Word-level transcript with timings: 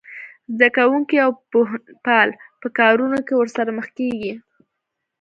زده 0.55 0.67
کوونکي 0.77 1.17
او 1.25 1.31
پوهنپال 1.51 2.29
په 2.61 2.67
کارونه 2.79 3.17
کې 3.27 3.33
ورسره 3.37 3.71
مخ 3.77 3.87
کېږي 3.97 4.33